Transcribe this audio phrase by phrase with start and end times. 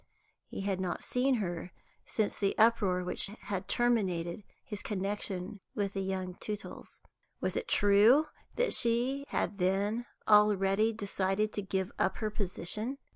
[0.47, 1.71] He had not seen her
[2.07, 7.01] since the uproar which had terminated his connection with the young Tootles.
[7.39, 8.25] Was it true
[8.55, 12.97] that she had then already decided to give up her position?